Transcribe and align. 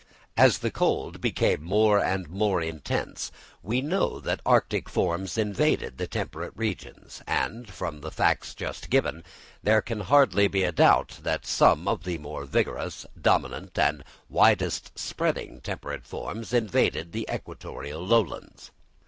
As 0.35 0.57
the 0.57 0.71
cold 0.71 1.21
became 1.21 1.63
more 1.63 2.03
and 2.03 2.27
more 2.27 2.59
intense, 2.59 3.31
we 3.61 3.81
know 3.83 4.19
that 4.19 4.39
Arctic 4.47 4.89
forms 4.89 5.37
invaded 5.37 5.99
the 5.99 6.07
temperate 6.07 6.57
regions; 6.57 7.21
and 7.27 7.69
from 7.71 8.01
the 8.01 8.09
facts 8.09 8.55
just 8.55 8.89
given, 8.89 9.23
there 9.61 9.79
can 9.83 9.99
hardly 9.99 10.47
be 10.47 10.63
a 10.63 10.71
doubt 10.71 11.19
that 11.21 11.45
some 11.45 11.87
of 11.87 12.03
the 12.03 12.17
more 12.17 12.45
vigorous, 12.45 13.05
dominant 13.21 13.77
and 13.77 14.03
widest 14.27 14.97
spreading 14.97 15.61
temperate 15.61 16.07
forms 16.07 16.51
invaded 16.51 17.11
the 17.11 17.29
equatorial 17.31 18.03
lowlands. 18.03 18.71